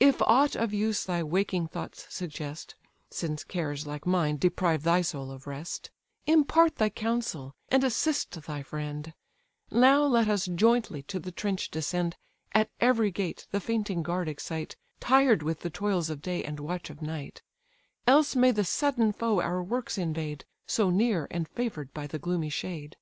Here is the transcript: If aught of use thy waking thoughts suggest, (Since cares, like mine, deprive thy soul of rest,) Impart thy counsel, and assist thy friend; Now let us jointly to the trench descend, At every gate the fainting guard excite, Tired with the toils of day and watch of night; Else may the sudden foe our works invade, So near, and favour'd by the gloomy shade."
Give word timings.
If 0.00 0.22
aught 0.22 0.56
of 0.56 0.72
use 0.72 1.04
thy 1.04 1.22
waking 1.22 1.68
thoughts 1.68 2.06
suggest, 2.08 2.74
(Since 3.10 3.44
cares, 3.44 3.86
like 3.86 4.06
mine, 4.06 4.38
deprive 4.38 4.82
thy 4.82 5.02
soul 5.02 5.30
of 5.30 5.46
rest,) 5.46 5.90
Impart 6.26 6.76
thy 6.76 6.88
counsel, 6.88 7.54
and 7.68 7.84
assist 7.84 8.30
thy 8.44 8.62
friend; 8.62 9.12
Now 9.70 10.04
let 10.06 10.26
us 10.26 10.46
jointly 10.46 11.02
to 11.02 11.18
the 11.20 11.30
trench 11.32 11.70
descend, 11.70 12.16
At 12.52 12.70
every 12.80 13.10
gate 13.10 13.46
the 13.50 13.60
fainting 13.60 14.02
guard 14.02 14.26
excite, 14.26 14.74
Tired 15.00 15.42
with 15.42 15.60
the 15.60 15.68
toils 15.68 16.08
of 16.08 16.22
day 16.22 16.42
and 16.42 16.58
watch 16.60 16.88
of 16.88 17.02
night; 17.02 17.42
Else 18.06 18.34
may 18.34 18.52
the 18.52 18.64
sudden 18.64 19.12
foe 19.12 19.38
our 19.42 19.62
works 19.62 19.98
invade, 19.98 20.46
So 20.66 20.88
near, 20.88 21.28
and 21.30 21.46
favour'd 21.46 21.92
by 21.92 22.06
the 22.06 22.18
gloomy 22.18 22.48
shade." 22.48 22.96